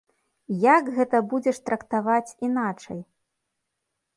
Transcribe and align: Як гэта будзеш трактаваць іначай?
Як 0.63 0.87
гэта 0.99 1.17
будзеш 1.33 1.59
трактаваць 1.71 2.35
іначай? 2.49 2.99